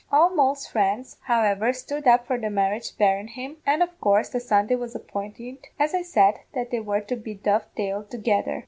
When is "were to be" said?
6.79-7.35